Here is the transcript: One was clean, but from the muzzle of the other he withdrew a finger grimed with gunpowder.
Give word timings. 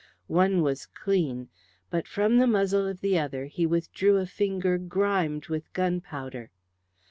One 0.33 0.63
was 0.63 0.87
clean, 0.87 1.49
but 1.91 2.07
from 2.07 2.37
the 2.39 2.47
muzzle 2.47 2.87
of 2.87 3.01
the 3.01 3.19
other 3.19 3.45
he 3.45 3.67
withdrew 3.67 4.17
a 4.17 4.25
finger 4.25 4.79
grimed 4.79 5.45
with 5.47 5.71
gunpowder. 5.73 6.49